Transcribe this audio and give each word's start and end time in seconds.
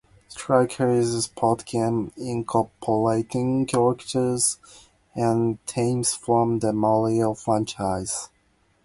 "Strikers" 0.29 1.09
is 1.09 1.13
a 1.13 1.21
sports 1.21 1.63
game 1.65 2.11
incorporating 2.17 3.67
characters 3.67 4.57
and 5.13 5.63
themes 5.67 6.15
from 6.15 6.57
the 6.57 6.73
"Mario" 6.73 7.35
franchise. 7.35 8.29